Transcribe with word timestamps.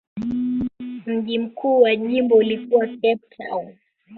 Mji 1.05 1.39
mkuu 1.39 1.81
wa 1.81 1.95
jimbo 1.95 2.35
ulikuwa 2.35 2.87
Cape 2.87 3.19
Town. 3.37 3.73